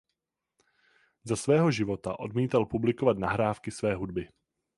Za 1.23 1.35
svého 1.35 1.69
života 1.71 2.19
odmítal 2.19 2.65
publikovat 2.65 3.17
nahrávky 3.17 3.71
své 3.71 3.95
hudby. 3.95 4.27